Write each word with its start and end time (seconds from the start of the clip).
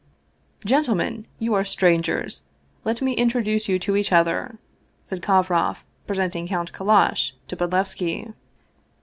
"Gentlemen, 0.65 1.27
you 1.37 1.53
are 1.53 1.63
strangers; 1.63 2.45
let 2.83 3.03
me 3.03 3.13
introduce 3.13 3.69
you 3.69 3.77
to 3.77 3.95
each 3.95 4.11
other," 4.11 4.57
said 5.05 5.21
Kovroff, 5.21 5.85
presenting 6.07 6.47
Count 6.47 6.73
Kallash 6.73 7.33
to 7.49 7.55
Bodlevski. 7.55 8.33